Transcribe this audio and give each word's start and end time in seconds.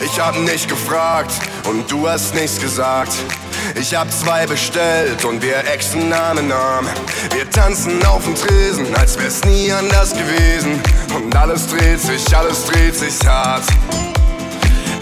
Ich 0.00 0.20
hab 0.20 0.38
nicht 0.38 0.68
gefragt 0.68 1.32
und 1.68 1.90
du 1.90 2.08
hast 2.08 2.34
nichts 2.34 2.60
gesagt. 2.60 3.12
Ich 3.74 3.94
hab 3.94 4.10
zwei 4.12 4.46
bestellt 4.46 5.24
und 5.24 5.42
wir 5.42 5.58
exen 5.72 6.02
in 6.02 6.12
Arm. 6.12 6.86
Wir 7.34 7.50
tanzen 7.50 8.04
auf 8.06 8.24
dem 8.24 8.34
Tresen, 8.36 8.94
als 8.94 9.18
wär's 9.18 9.44
nie 9.44 9.72
anders 9.72 10.12
gewesen. 10.12 10.80
Und 11.14 11.34
alles 11.34 11.66
dreht 11.66 12.00
sich, 12.00 12.36
alles 12.36 12.66
dreht 12.66 12.94
sich 12.94 13.26
hart. 13.26 13.64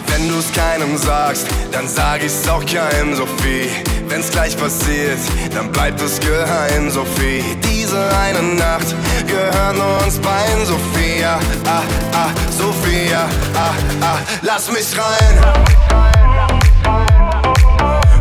Wenn 0.06 0.28
du's 0.30 0.50
keinem 0.52 0.96
sagst, 0.96 1.46
dann 1.72 1.86
sag 1.86 2.22
ich's 2.22 2.48
auch 2.48 2.64
keinem, 2.64 3.14
Sophie. 3.14 3.68
Wenn's 4.08 4.30
gleich 4.30 4.56
passiert, 4.56 5.18
dann 5.54 5.70
bleibt 5.72 6.00
es 6.00 6.20
geheim, 6.20 6.90
Sophie. 6.90 7.42
Diese 7.64 7.98
eine 8.16 8.42
Nacht 8.54 8.94
gehört 9.26 9.76
nur 9.76 10.04
uns 10.04 10.18
beiden, 10.18 10.64
Sophia. 10.64 11.40
Ah, 11.66 11.82
ah, 12.12 12.30
Sophia. 12.56 13.28
Ah, 13.54 13.74
ah, 14.02 14.18
lass 14.42 14.70
mich 14.70 14.86
rein. 14.96 15.40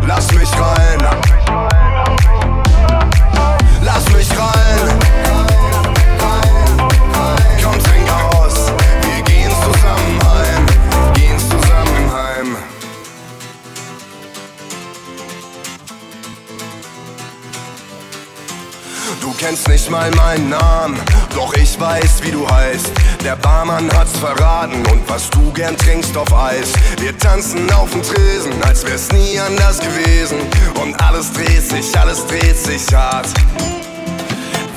Lass 0.07 0.31
mich 0.31 0.51
rein. 0.59 0.99
Lass 0.99 1.34
kennst 19.45 19.67
nicht 19.67 19.91
mal 19.91 20.09
meinen 20.11 20.49
Namen, 20.49 20.99
doch 21.35 21.53
ich 21.53 21.79
weiß, 21.79 22.23
wie 22.23 22.31
du 22.31 22.49
heißt. 22.49 22.89
Der 23.23 23.35
Barmann 23.35 23.91
hat's 23.95 24.17
verraten 24.17 24.83
und 24.91 25.07
was 25.07 25.29
du 25.29 25.51
gern 25.53 25.77
trinkst 25.77 26.17
auf 26.17 26.33
Eis. 26.33 26.73
Wir 26.99 27.15
tanzen 27.15 27.71
auf 27.71 27.91
dem 27.91 28.01
Tresen, 28.01 28.53
als 28.63 28.83
wär's 28.87 29.11
nie 29.11 29.39
anders 29.39 29.79
gewesen. 29.79 30.39
Und 30.81 30.99
alles 30.99 31.31
dreht 31.31 31.61
sich, 31.61 31.95
alles 31.99 32.25
dreht 32.25 32.57
sich 32.57 32.91
hart. 32.91 33.27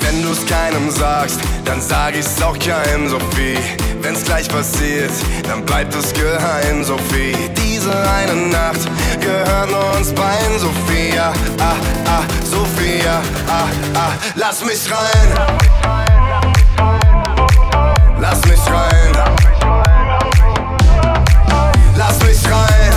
Wenn 0.01 0.21
du's 0.21 0.45
keinem 0.45 0.91
sagst, 0.91 1.39
dann 1.65 1.81
sag 1.81 2.15
ich's 2.15 2.39
auch 2.43 2.57
keinem, 2.59 3.09
Sophie. 3.09 3.57
Wenn's 4.01 4.23
gleich 4.23 4.47
passiert, 4.49 5.11
dann 5.47 5.65
bleibt 5.65 5.95
es 5.95 6.13
geheim, 6.13 6.83
Sophie. 6.83 7.58
Diese 7.89 8.07
eine 8.11 8.35
Nacht 8.49 8.87
gehört 9.19 9.71
nur 9.71 9.97
uns 9.97 10.13
beiden, 10.13 10.59
Sophia. 10.59 11.33
Ah, 11.59 11.73
ah, 12.05 12.23
Sophia. 12.43 13.19
Ah, 13.47 13.65
ah, 13.95 14.11
lass 14.35 14.63
mich 14.63 14.81
rein. 14.91 15.27
Lass 18.19 18.45
mich 18.45 18.59
rein. 18.67 19.13
Lass 21.97 22.19
mich 22.19 22.51
rein. 22.51 22.93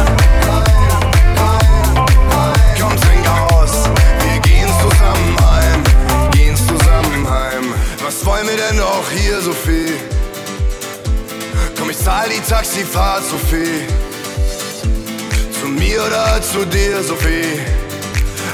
Komm, 2.79 2.97
trink 3.01 3.27
aus. 3.51 3.89
Wir 4.25 4.41
gehen 4.41 4.69
zusammen 4.69 5.37
heim. 5.41 6.31
Gehen 6.33 6.57
zusammen 6.57 7.31
heim. 7.31 7.75
Was 8.05 8.25
wollen 8.27 8.47
wir 8.47 8.57
denn 8.57 8.77
noch 8.77 9.11
hier, 9.11 9.41
Sophie? 9.41 9.95
Komm, 11.79 11.89
ich 11.89 11.99
zahl 11.99 12.29
die 12.29 12.41
Taxifahrt, 12.41 13.23
Sophie. 13.25 13.87
Mir 15.79 16.03
oder 16.05 16.41
zu 16.43 16.65
dir, 16.67 17.03
Sophie? 17.03 17.61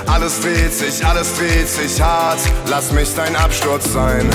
Alles 0.06 0.41
dreht 0.41 0.72
sich, 0.72 1.05
alles 1.05 1.36
dreht 1.36 1.69
sich 1.69 2.00
hart. 2.00 2.38
Lass 2.66 2.92
mich 2.92 3.08
dein 3.14 3.36
Absturz 3.36 3.92
sein. 3.92 4.28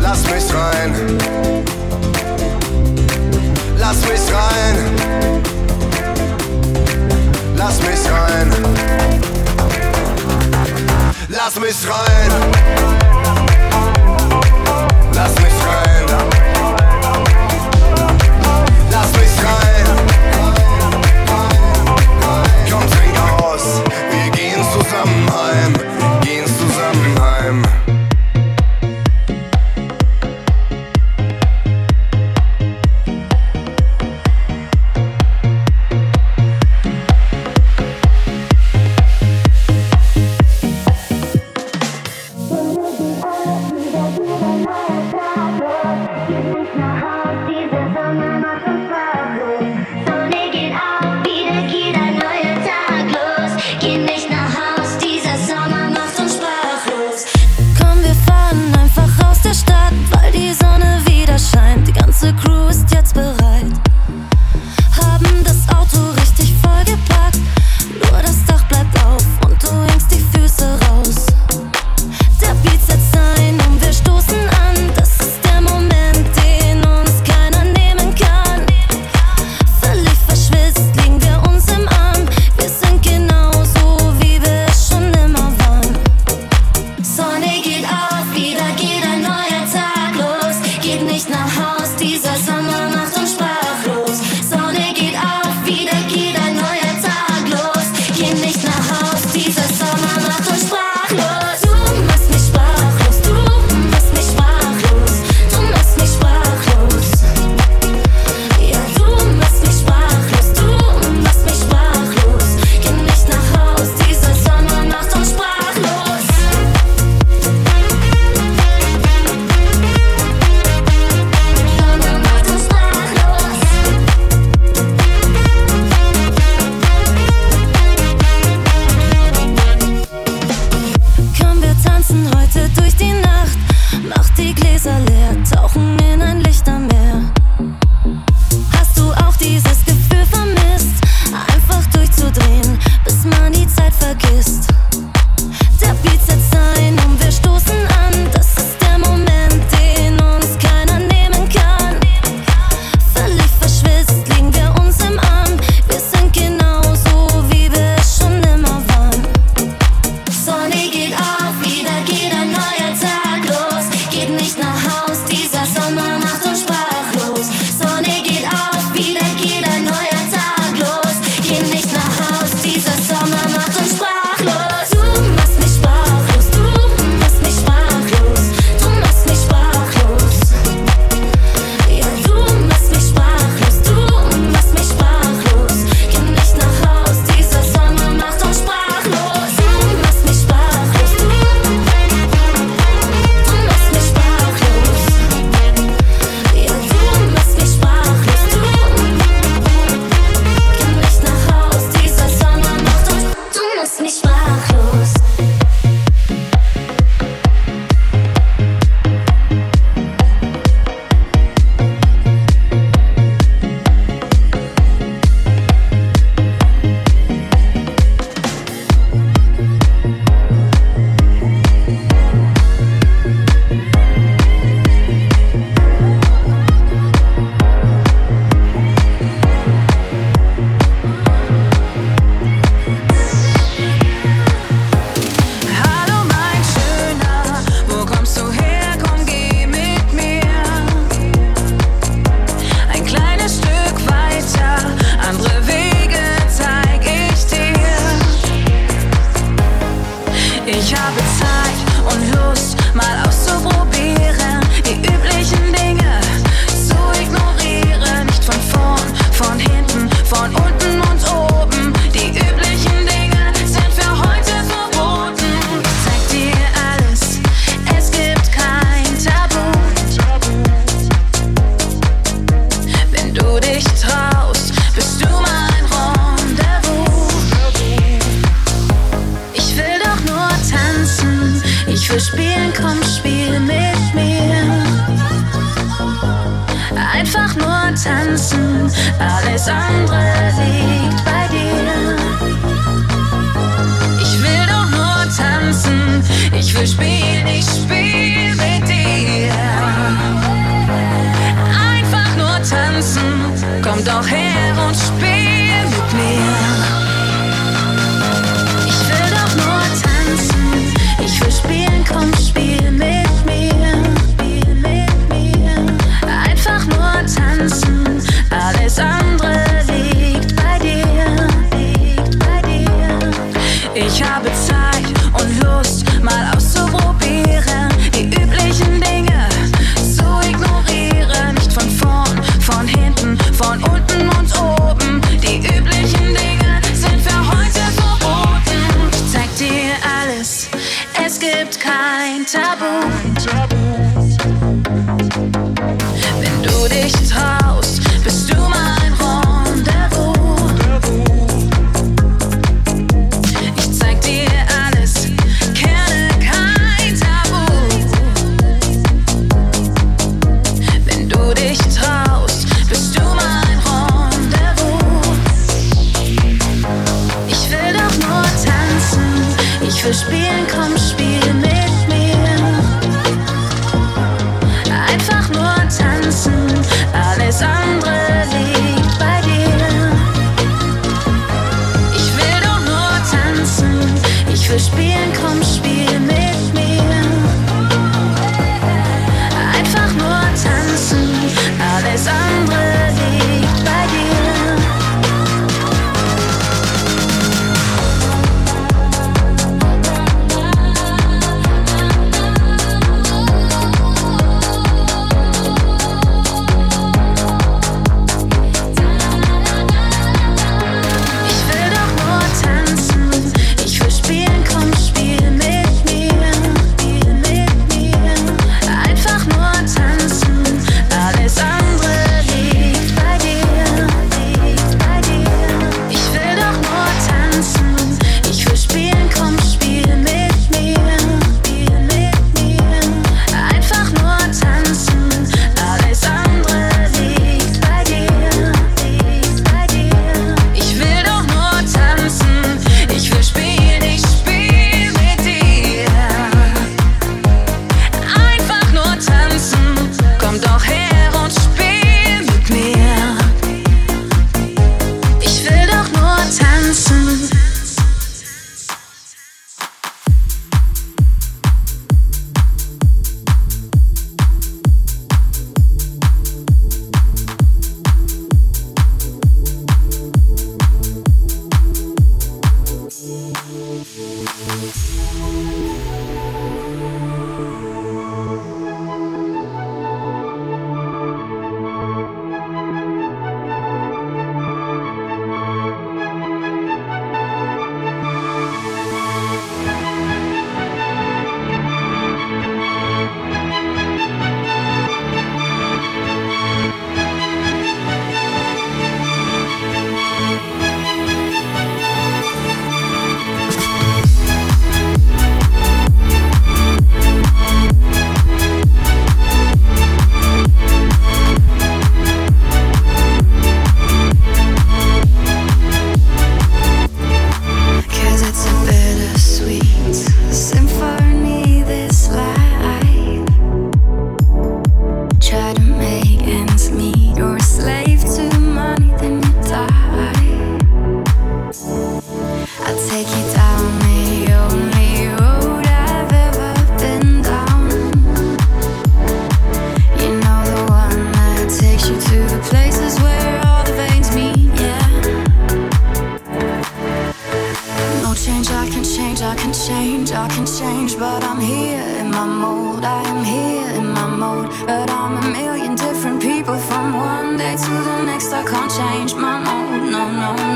Lass 0.00 0.22
mich 0.24 0.54
rein. 0.54 0.94
Lass 3.78 4.00
mich 4.02 4.32
rein. 4.32 4.76
Lass 7.56 7.78
mich 7.80 8.10
rein. 8.10 8.52
Lass 11.28 11.58
mich 11.58 11.76
rein. 11.88 12.30
Lass 15.12 15.34
mich 15.34 15.52
rein. 15.66 16.37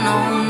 unknown 0.04 0.41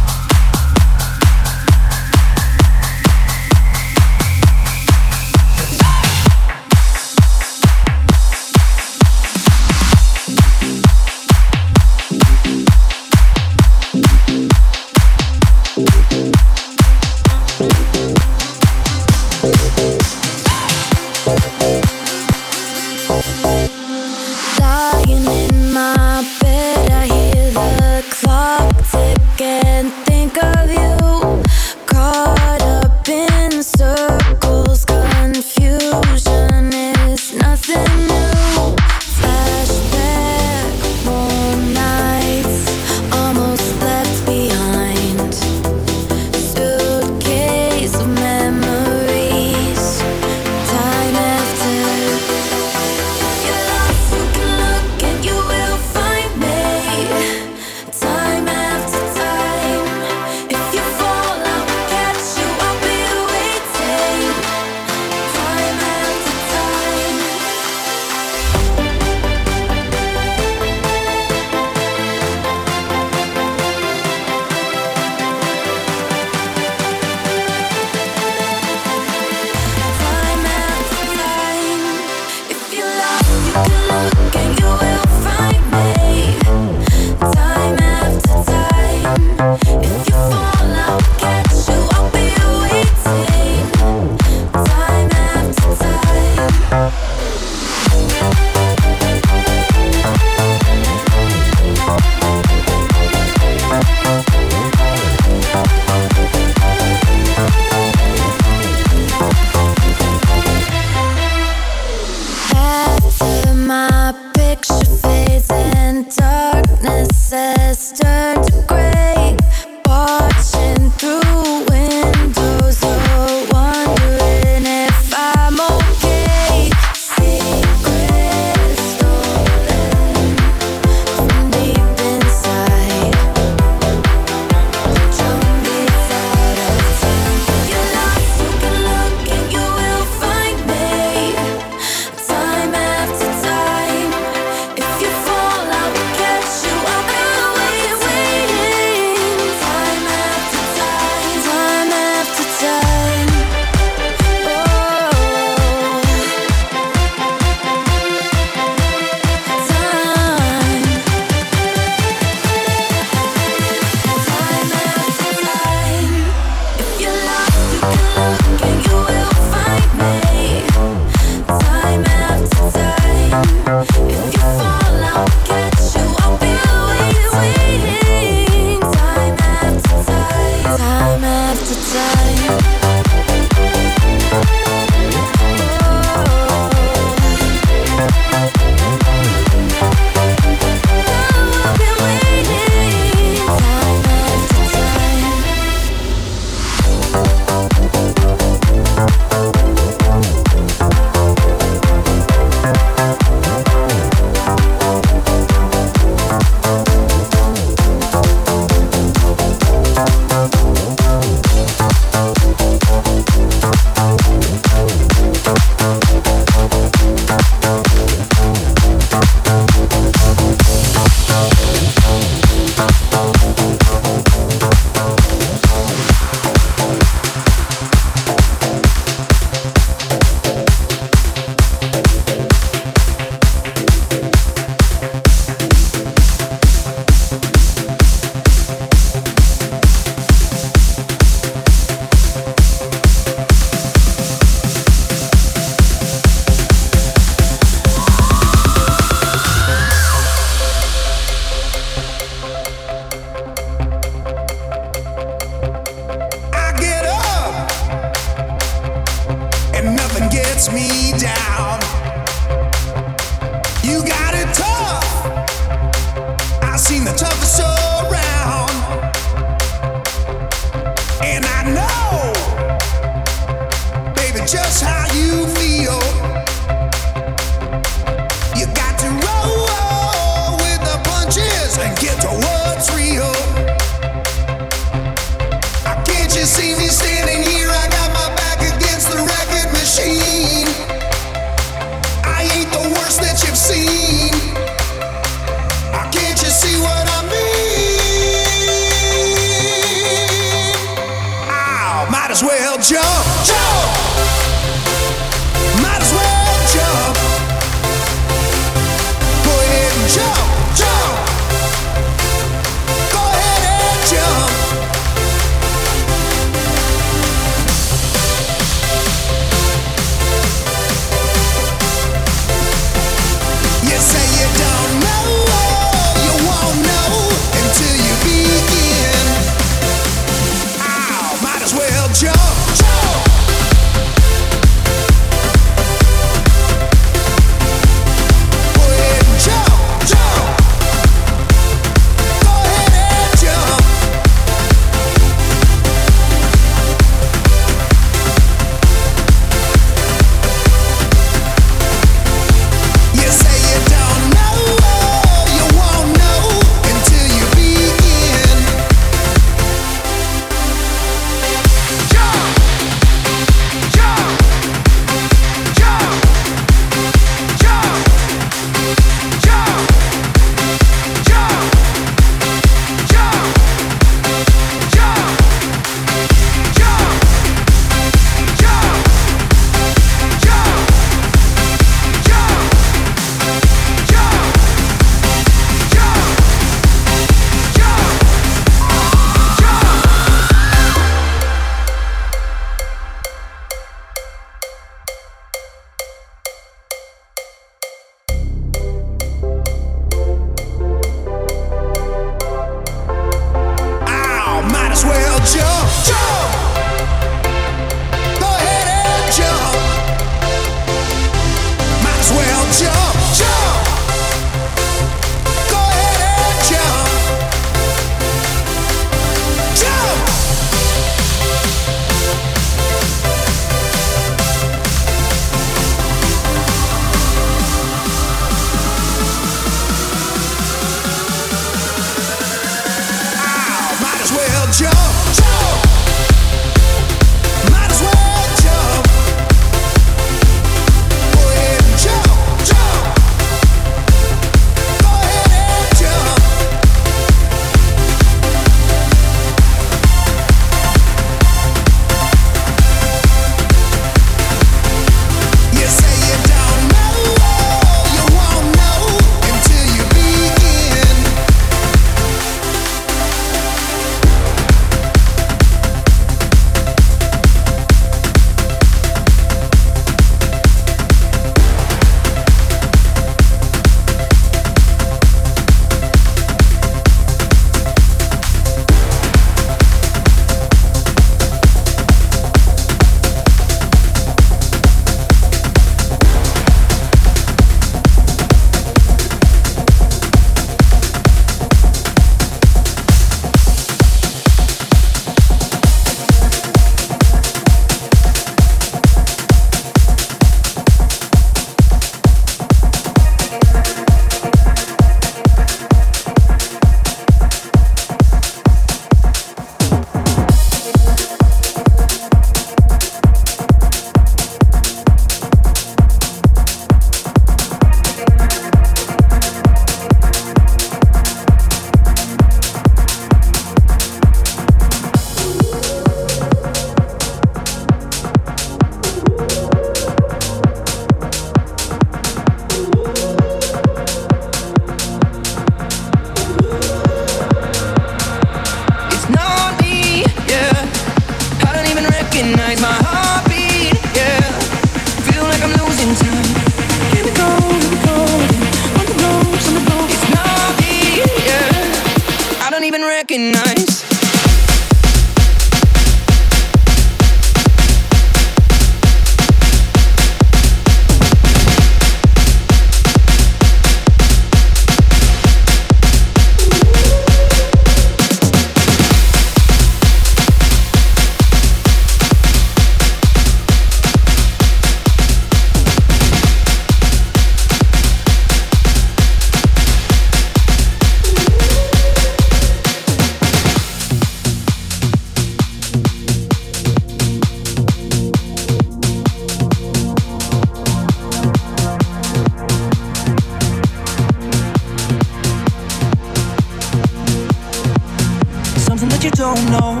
don't 599.54 599.70
know. 599.70 600.00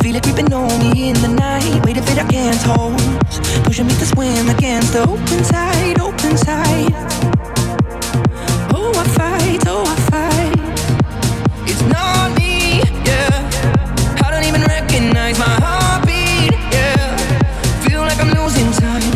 Feel 0.00 0.16
it 0.16 0.22
creeping 0.22 0.52
on 0.52 0.68
me 0.80 1.10
in 1.10 1.16
the 1.20 1.28
night. 1.28 1.84
Waiting 1.84 2.02
for 2.02 2.14
the 2.14 2.24
can't 2.30 2.62
hold. 2.62 2.96
Pushing 3.64 3.86
me 3.86 3.94
to 3.94 4.06
swim 4.06 4.48
against 4.48 4.92
the 4.92 5.02
open 5.02 5.40
tide, 5.44 5.98
open 6.00 6.34
tide. 6.36 6.94
Oh, 8.74 8.92
I 9.02 9.04
fight, 9.18 9.62
oh, 9.66 9.84
I 9.86 9.96
fight. 10.10 10.58
It's 11.70 11.82
not 11.94 12.38
me, 12.38 12.80
yeah. 13.08 14.24
I 14.24 14.30
don't 14.32 14.44
even 14.44 14.62
recognize 14.62 15.38
my 15.38 15.54
heartbeat, 15.64 16.52
yeah. 16.72 17.16
Feel 17.84 18.00
like 18.00 18.18
I'm 18.24 18.32
losing 18.40 18.70
time. 18.84 19.12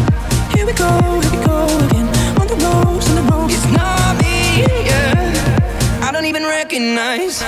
Here 0.55 0.67
we 0.67 0.73
go, 0.73 0.91
here 1.23 1.33
we 1.35 1.41
go 1.51 1.59
again. 1.87 2.09
On 2.41 2.47
the 2.53 2.59
roads, 2.65 3.09
on 3.11 3.17
the 3.17 3.27
road. 3.33 3.51
It's 3.51 3.67
not 3.73 4.13
me, 4.21 4.67
yeah. 4.91 6.07
I 6.07 6.11
don't 6.13 6.27
even 6.27 6.45
recognize. 6.45 7.43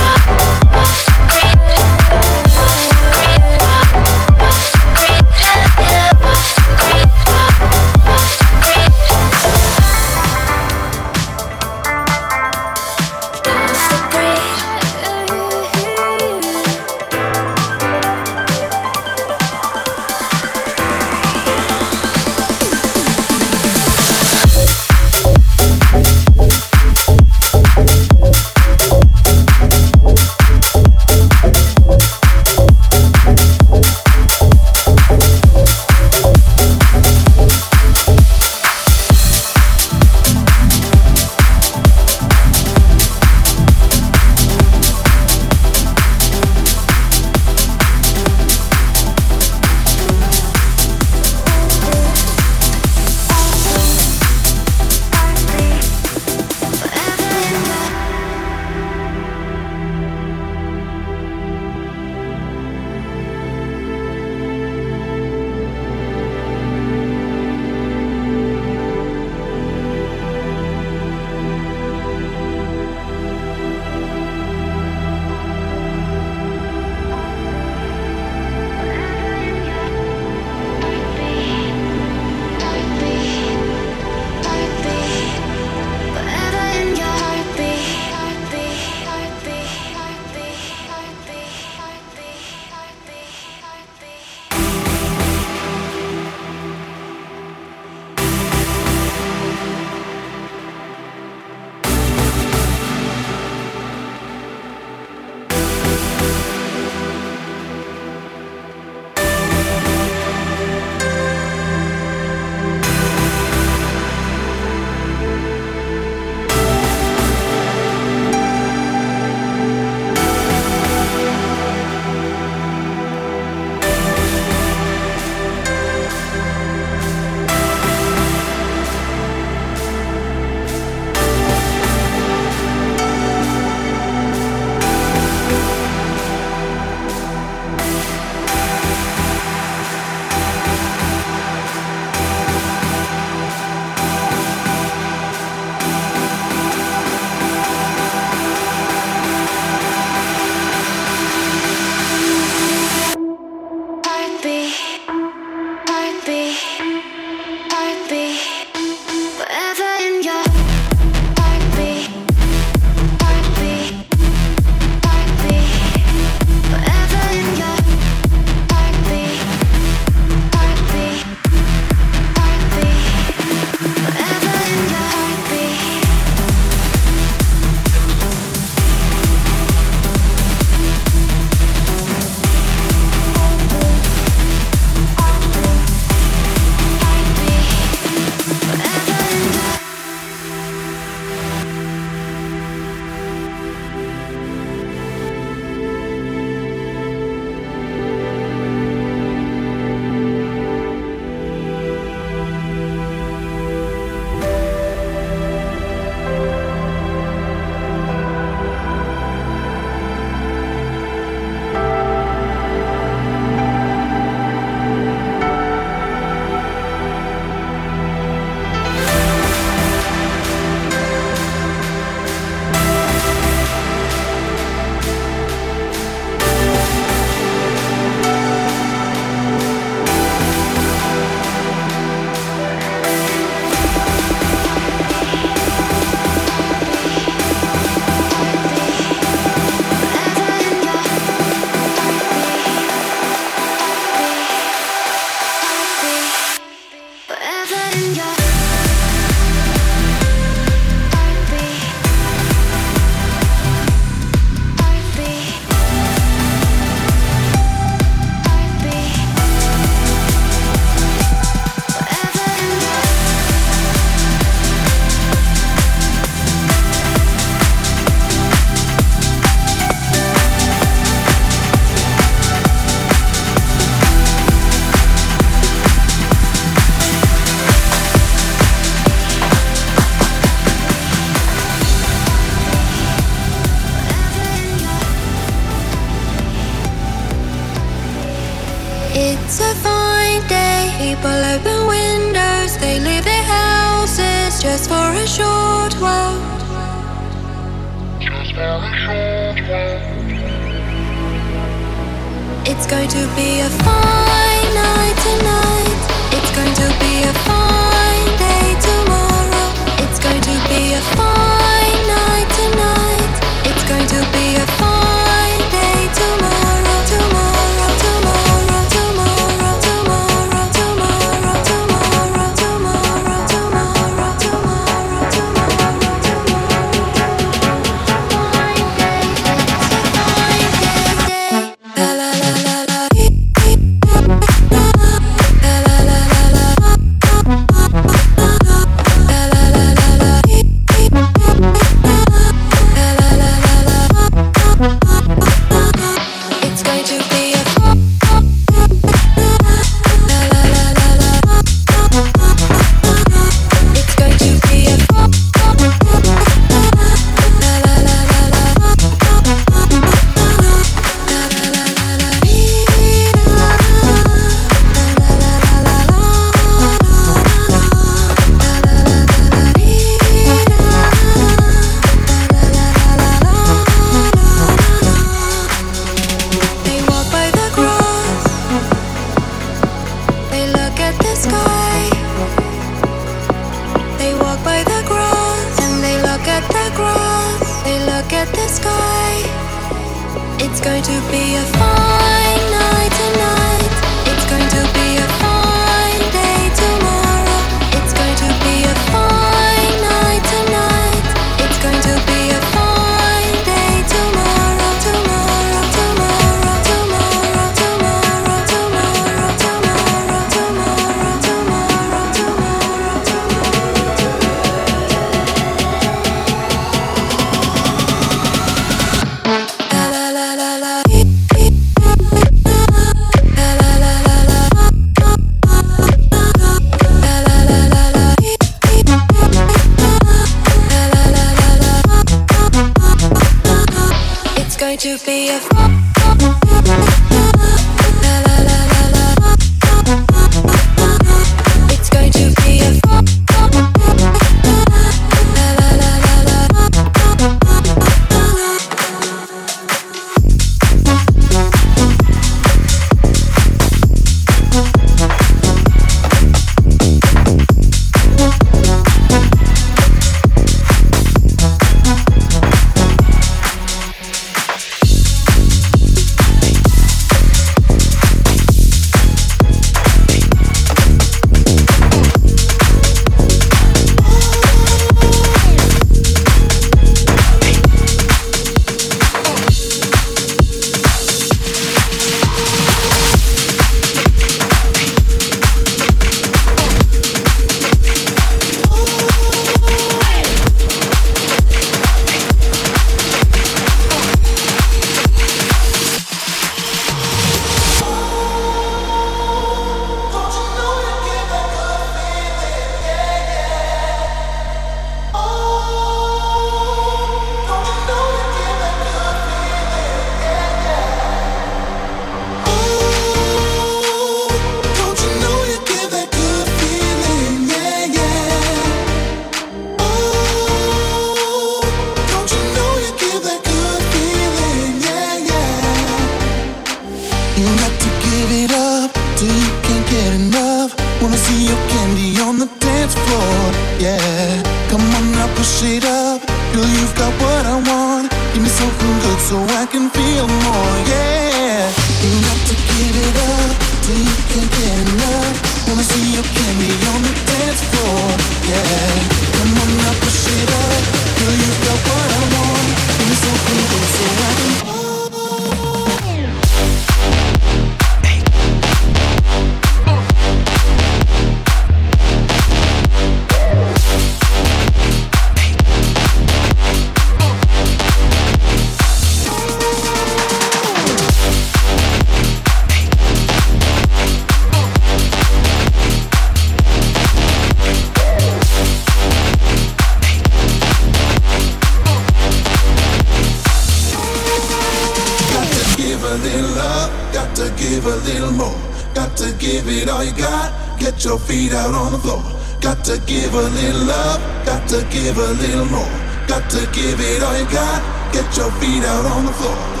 Get 591.21 591.29
your 591.29 591.37
feet 591.37 591.71
out 591.71 591.93
on 591.93 592.13
the 592.13 592.17
floor. 592.17 592.41
Got 592.81 593.05
to 593.05 593.21
give 593.27 593.53
a 593.53 593.61
little 593.61 594.05
love, 594.05 594.65
got 594.65 594.89
to 594.89 595.05
give 595.11 595.37
a 595.37 595.51
little 595.53 595.85
more. 595.85 596.09
Got 596.47 596.67
to 596.71 596.79
give 596.91 597.19
it 597.19 597.43
all 597.43 597.55
you 597.59 597.65
got. 597.65 598.33
Get 598.33 598.57
your 598.57 598.71
feet 598.81 599.03
out 599.03 599.25
on 599.27 599.45
the 599.45 599.53
floor. 599.53 600.00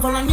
con 0.00 0.14
la 0.14 0.29